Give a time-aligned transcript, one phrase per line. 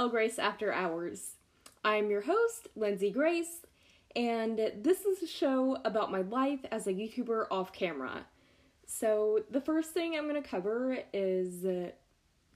[0.00, 1.32] El Grace After Hours.
[1.84, 3.66] I'm your host, Lindsay Grace,
[4.16, 8.24] and this is a show about my life as a YouTuber off camera.
[8.86, 11.90] So, the first thing I'm going to cover is uh,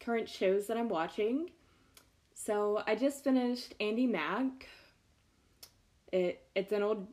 [0.00, 1.50] current shows that I'm watching.
[2.32, 4.66] So, I just finished Andi Mack.
[6.12, 7.06] It, it's an old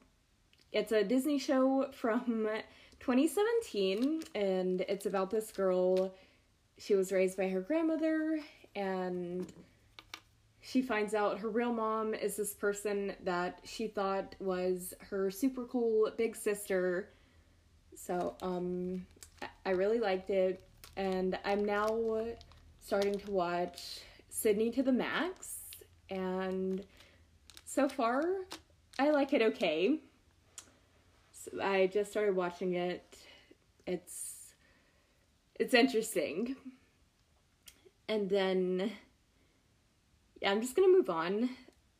[0.71, 2.47] it's a Disney show from
[3.01, 6.13] 2017 and it's about this girl
[6.77, 8.39] she was raised by her grandmother
[8.77, 9.51] and
[10.71, 15.65] she finds out her real mom is this person that she thought was her super
[15.65, 17.09] cool big sister.
[17.93, 19.05] So um
[19.65, 20.63] i really liked it.
[20.95, 22.25] And i'm now
[22.79, 23.99] starting to watch
[24.29, 25.59] sydney to the max.
[26.09, 26.85] And
[27.65, 28.23] so far
[28.97, 29.99] i like it okay.
[31.33, 33.17] So i just started watching it.
[33.85, 34.53] It's
[35.59, 36.55] it's interesting.
[38.07, 38.91] And then
[40.41, 41.49] yeah, I'm just gonna move on.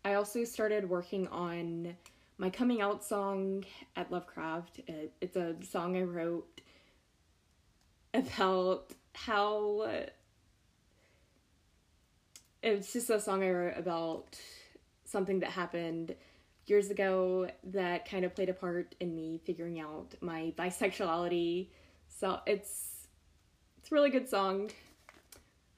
[0.03, 1.95] I also started working on
[2.38, 3.64] my coming out song
[3.95, 4.80] at Lovecraft.
[4.88, 6.61] It, it's a song I wrote
[8.14, 9.92] about how
[12.64, 14.39] it's just a song I wrote about
[15.05, 16.16] something that happened
[16.66, 21.67] years ago that kind of played a part in me figuring out my bisexuality.
[22.08, 23.08] So it's
[23.78, 24.72] it's a really good song.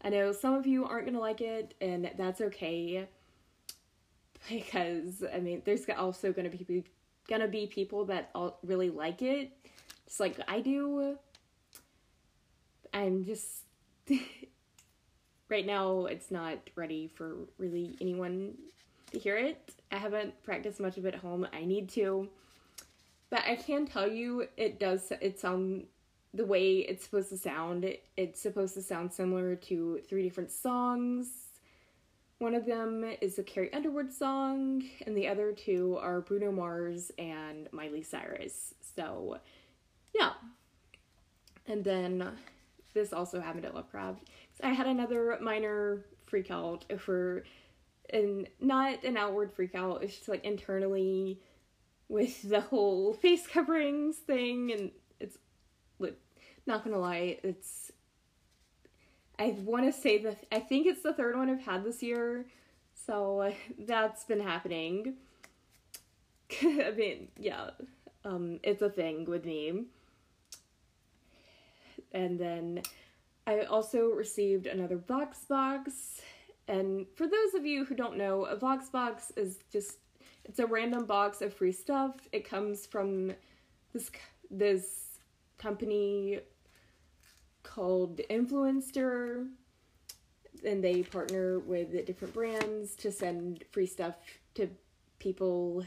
[0.03, 3.07] I know some of you aren't gonna like it, and that's okay.
[4.49, 6.83] Because I mean, there's also gonna be
[7.29, 9.51] gonna be people that all really like it,
[10.05, 11.17] just like I do.
[12.93, 13.63] I'm just
[15.49, 18.55] right now it's not ready for really anyone
[19.11, 19.71] to hear it.
[19.91, 21.47] I haven't practiced much of it at home.
[21.53, 22.27] I need to.
[23.29, 25.85] But I can tell you it does it sound
[26.33, 27.85] the way it's supposed to sound.
[28.17, 31.29] It's supposed to sound similar to three different songs.
[32.39, 37.11] One of them is a Carrie Underwood song, and the other two are Bruno Mars
[37.17, 38.73] and Miley Cyrus.
[38.95, 39.37] So,
[40.13, 40.31] yeah.
[41.67, 42.31] And then
[42.93, 44.29] this also happened at Lovecraft.
[44.61, 47.43] I had another minor freak out for,
[48.09, 51.39] and not an outward freak out, it's just like internally
[52.09, 54.91] with the whole face coverings thing, and
[56.65, 57.91] not gonna lie, it's.
[59.39, 62.45] I want to say that I think it's the third one I've had this year,
[62.93, 65.15] so that's been happening.
[66.61, 67.71] I mean, yeah,
[68.25, 69.85] um, it's a thing with me.
[72.11, 72.83] And then
[73.47, 76.21] I also received another Vox box.
[76.67, 79.97] And for those of you who don't know, a Vox box is just
[80.45, 82.15] it's a random box of free stuff.
[82.31, 83.33] It comes from
[83.93, 84.11] this
[84.51, 85.12] this
[85.57, 86.39] company
[87.63, 89.47] called Influenster,
[90.65, 94.15] and they partner with different brands to send free stuff
[94.55, 94.69] to
[95.19, 95.85] people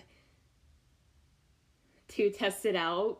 [2.08, 3.18] to test it out.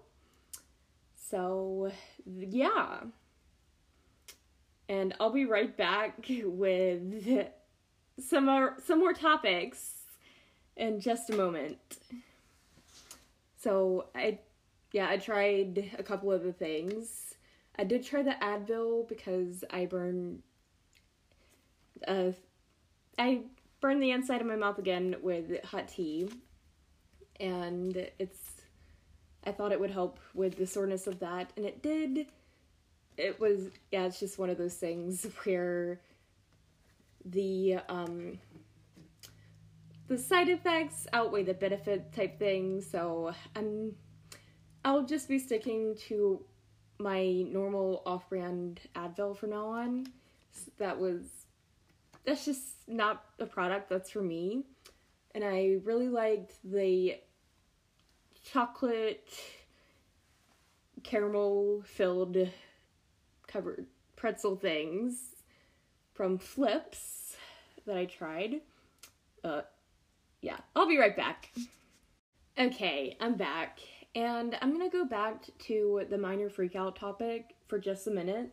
[1.14, 1.92] So,
[2.24, 3.00] yeah.
[4.88, 7.48] And I'll be right back with
[8.18, 9.90] some more some more topics
[10.76, 11.78] in just a moment.
[13.56, 14.38] So, I
[14.96, 17.34] yeah, I tried a couple of the things
[17.78, 20.42] I did try the Advil because I burned
[22.08, 22.30] uh
[23.18, 23.42] I
[23.82, 26.30] burned the inside of my mouth again with hot tea
[27.38, 28.62] and it's
[29.44, 32.28] I thought it would help with the soreness of that and it did.
[33.18, 36.00] It was yeah, it's just one of those things where
[37.22, 38.38] the um
[40.08, 43.92] the side effects outweigh the benefit type thing, so I'm
[44.86, 46.40] I'll just be sticking to
[47.00, 50.06] my normal off-brand Advil from now on.
[50.78, 51.22] That was
[52.24, 54.62] that's just not a product that's for me.
[55.34, 57.16] And I really liked the
[58.52, 59.28] chocolate
[61.02, 62.48] caramel filled
[63.48, 65.34] covered pretzel things
[66.14, 67.34] from Flipz
[67.86, 68.60] that I tried.
[69.42, 69.62] Uh
[70.42, 71.50] yeah, I'll be right back.
[72.56, 73.80] Okay, I'm back
[74.16, 78.50] and I'm gonna go back to the minor freakout topic for just a minute.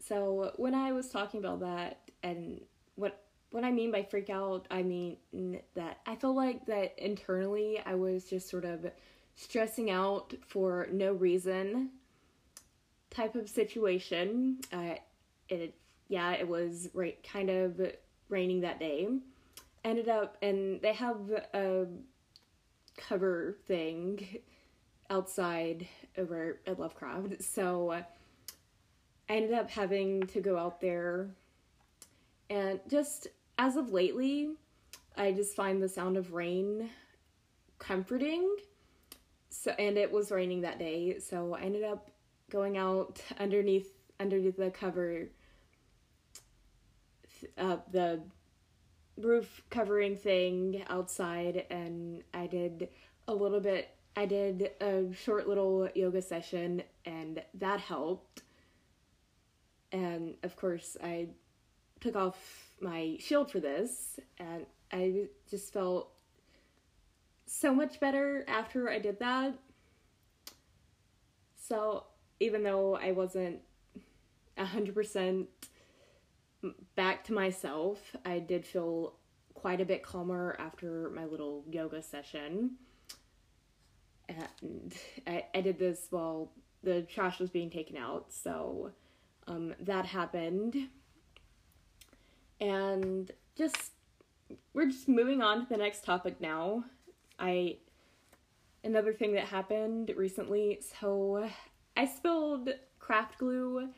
[0.00, 2.62] So when I was talking about that and
[2.96, 5.18] what what I mean by freak out, I mean
[5.74, 8.90] that I felt like that internally I was just sort of
[9.36, 11.90] stressing out for no reason
[13.10, 14.60] type of situation.
[14.72, 14.94] Uh,
[15.50, 15.74] it
[16.08, 17.78] yeah, it was right kind of
[18.30, 19.06] raining that day.
[19.84, 21.18] Ended up and they have
[21.52, 21.86] a
[22.96, 24.38] cover thing
[25.10, 27.42] outside over at Lovecraft.
[27.42, 28.06] So I
[29.28, 31.30] ended up having to go out there
[32.48, 33.28] And just
[33.58, 34.54] as of lately,
[35.16, 36.90] I just find the sound of rain
[37.78, 38.56] comforting.
[39.50, 42.10] So and it was raining that day, so I ended up
[42.50, 43.90] going out underneath
[44.20, 45.28] underneath the cover
[47.58, 48.20] uh, the
[49.16, 52.88] roof covering thing outside and I did
[53.28, 58.42] a little bit I did a short little yoga session and that helped.
[59.92, 61.28] And of course, I
[62.00, 66.10] took off my shield for this and I just felt
[67.46, 69.54] so much better after I did that.
[71.56, 72.04] So,
[72.40, 73.60] even though I wasn't
[74.58, 75.46] 100%
[76.94, 79.14] back to myself, I did feel
[79.54, 82.72] quite a bit calmer after my little yoga session.
[84.28, 84.94] And
[85.26, 86.52] I, I did this while
[86.82, 88.92] the trash was being taken out, so
[89.46, 90.88] um, that happened.
[92.60, 93.92] And just,
[94.72, 96.84] we're just moving on to the next topic now.
[97.38, 97.78] I,
[98.84, 101.48] another thing that happened recently, so
[101.96, 103.88] I spilled craft glue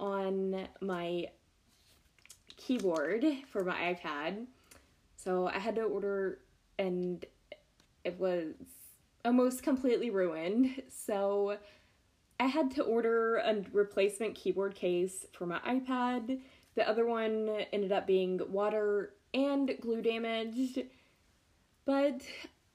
[0.00, 1.26] on my
[2.66, 4.46] keyboard for my iPad.
[5.16, 6.38] So I had to order,
[6.78, 7.24] and
[8.04, 8.54] it was
[9.24, 10.82] almost completely ruined.
[10.88, 11.58] So
[12.40, 16.40] I had to order a replacement keyboard case for my iPad.
[16.74, 20.82] The other one ended up being water and glue damaged.
[21.84, 22.22] But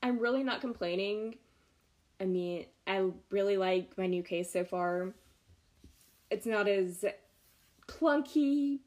[0.04, 1.36] I'm really not complaining.
[2.20, 5.14] I mean, I really like my new case so far.
[6.30, 7.06] It's not as
[7.88, 8.80] clunky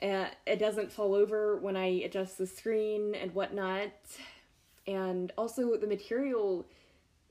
[0.00, 3.92] it doesn't fall over when I adjust the screen and whatnot.
[4.86, 6.66] And also the material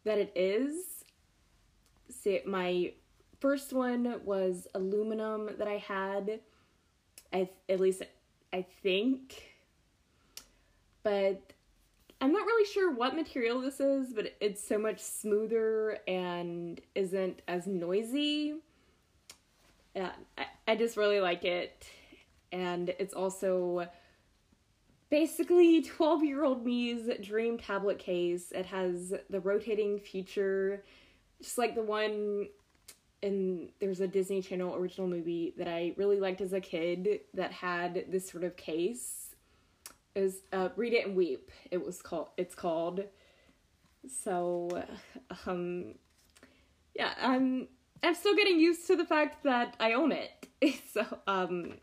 [0.04, 1.04] that it is.
[2.10, 2.94] See, my
[3.40, 6.40] first one was aluminum that I had.
[7.34, 8.04] I at least
[8.54, 9.54] I think.
[11.04, 11.42] But
[12.19, 17.42] I'm not really sure what material this is, but it's so much smoother and isn't
[17.48, 18.56] as noisy.
[19.96, 21.88] Yeah, I, I just really like it
[22.51, 23.88] and it's also
[25.09, 28.51] basically 12 year old me's dream tablet case.
[28.51, 30.83] It has the rotating feature,
[31.41, 32.47] just like the one
[33.21, 37.51] in there's a Disney Channel original movie that I really liked as a kid that
[37.51, 39.35] had this sort of case.
[40.15, 41.51] Was uh, Read It and Weep.
[41.69, 42.29] It was called.
[42.38, 43.03] It's called.
[44.07, 44.83] So,
[45.45, 45.94] um,
[46.95, 47.67] yeah, I'm
[48.03, 50.47] I'm still getting used to the fact that I own it.
[50.94, 51.73] so, um,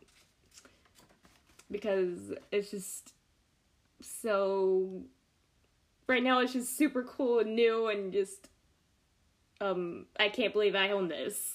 [1.71, 3.13] because it's just
[4.01, 5.03] so
[6.07, 8.49] right now it's just super cool and new and just
[9.61, 11.55] um I can't believe I own this.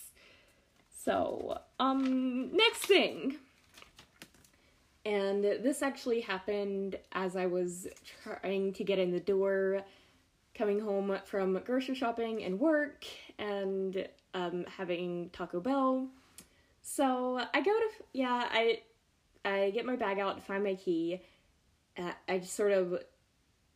[1.04, 3.38] So, um next thing.
[5.06, 7.88] And this actually happened as I was
[8.24, 9.82] trying to get in the door
[10.54, 13.06] coming home from grocery shopping and work
[13.38, 16.08] and um having Taco Bell.
[16.82, 18.82] So, I go to yeah, I
[19.46, 21.22] I get my bag out to find my key.
[21.98, 23.02] Uh, I just sort of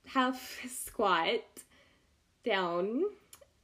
[0.05, 1.41] half squat
[2.43, 3.03] down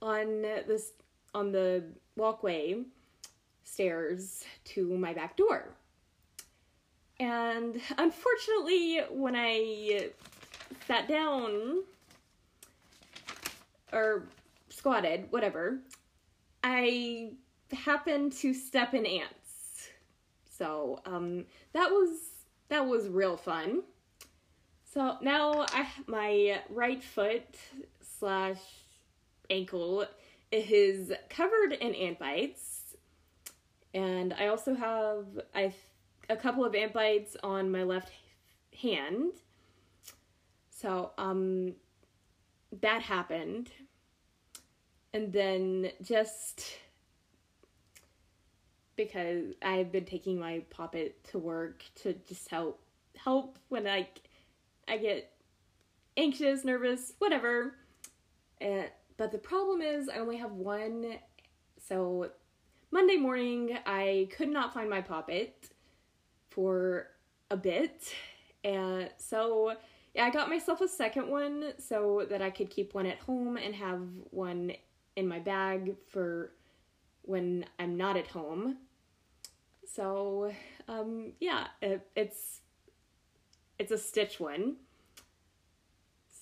[0.01, 0.91] on this
[1.33, 1.83] on the
[2.15, 2.83] walkway
[3.63, 5.75] stairs to my back door.
[7.19, 10.09] And unfortunately, when I
[10.87, 11.83] sat down
[13.91, 14.23] or
[14.69, 15.79] squatted, whatever,
[16.63, 17.31] I
[17.71, 19.38] happened to step in ants.
[20.59, 22.19] So um, that was
[22.67, 23.83] that was real fun.
[24.83, 27.55] So now I my right foot
[28.01, 28.59] slash
[29.49, 30.05] ankle
[30.51, 32.95] is covered in ant bites,
[33.93, 35.25] and I also have
[35.55, 35.73] I
[36.29, 38.11] a couple of ant bites on my left
[38.81, 39.31] hand.
[40.69, 41.73] So um,
[42.81, 43.71] that happened,
[45.13, 46.65] and then just
[48.99, 52.81] because I've been taking my poppet to work to just help
[53.15, 54.19] help when like
[54.89, 55.31] I get
[56.17, 57.75] anxious, nervous, whatever.
[58.59, 61.15] And but the problem is I only have one
[61.87, 62.29] so
[62.91, 65.69] Monday morning I could not find my poppet
[66.49, 67.07] for
[67.49, 68.13] a bit.
[68.65, 69.77] And so
[70.13, 73.55] yeah, I got myself a second one so that I could keep one at home
[73.55, 74.01] and have
[74.31, 74.73] one
[75.15, 76.51] in my bag for
[77.21, 78.75] when I'm not at home.
[79.95, 80.53] So,
[80.87, 82.61] um, yeah, it, it's
[83.77, 84.75] it's a Stitch one.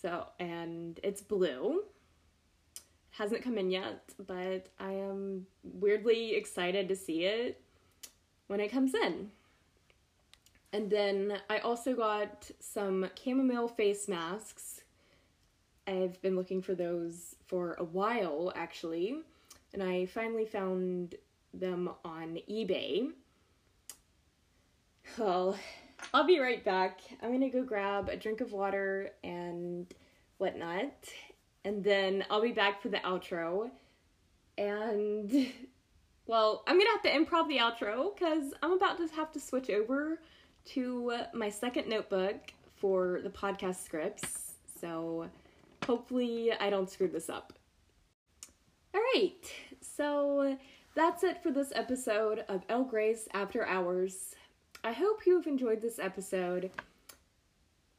[0.02, 1.84] So, and it's blue.
[3.12, 7.62] Hasn't come in yet, but I am weirdly excited to see it
[8.48, 9.32] when it comes in.
[10.74, 14.82] And then I also got some chamomile face masks.
[15.88, 19.22] I've been looking for those for a while, actually,
[19.74, 21.16] and I finally found
[21.54, 23.12] them on eBay.
[25.18, 25.58] Well,
[26.14, 27.00] I'll be right back.
[27.22, 29.88] I'm gonna go grab a drink of water and
[30.38, 30.94] whatnot,
[31.66, 33.72] and then I'll be back for the outro.
[34.58, 35.52] And,
[36.28, 39.70] well, I'm gonna have to improv the outro because I'm about to have to switch
[39.70, 40.20] over
[40.66, 44.54] to my second notebook for the podcast scripts.
[44.80, 45.30] So,
[45.86, 47.54] hopefully, I don't screw this up.
[48.96, 50.58] Alright, so
[50.96, 54.36] that's it for this episode of El Grace After Hours.
[54.84, 56.72] I hope you have enjoyed this episode.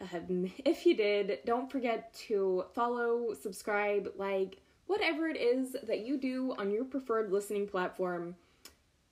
[0.01, 6.17] Um, if you did, don't forget to follow, subscribe, like, whatever it is that you
[6.17, 8.37] do on your preferred listening platform.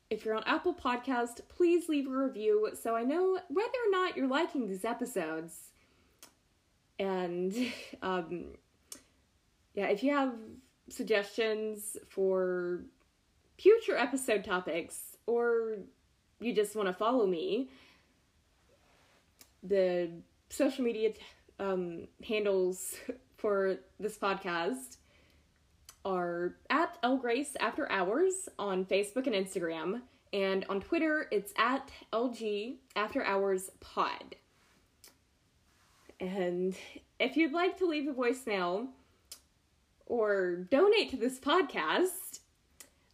[0.08, 4.16] If you're on Apple Podcast, please leave a review so I know whether or not
[4.16, 5.70] you're liking these episodes.
[6.98, 7.54] And
[8.02, 8.54] um,
[9.74, 10.32] yeah, if you have
[10.88, 12.84] suggestions for
[13.58, 15.78] future episode topics or
[16.40, 17.70] you just want to follow me,
[19.62, 20.10] the
[20.48, 21.12] social media
[21.58, 22.94] um, handles
[23.36, 24.96] for this podcast
[26.04, 30.02] are at El Grace After Hours on Facebook and Instagram,
[30.32, 34.36] and on Twitter it's at LG After Hours Pod.
[36.20, 36.76] And
[37.18, 38.86] if you'd like to leave a voicemail
[40.06, 42.40] or donate to this podcast,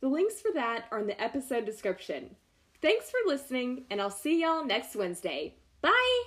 [0.00, 2.37] the links for that are in the episode description.
[2.83, 5.55] Thanks for listening, and I'll see y'all next Wednesday.
[5.81, 6.23] Bye!